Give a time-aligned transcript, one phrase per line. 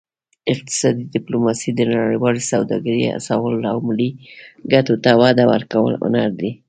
[0.53, 4.09] اقتصادي ډیپلوماسي د نړیوالې سوداګرۍ هڅولو او ملي
[4.73, 6.51] ګټو ته وده ورکولو هنر دی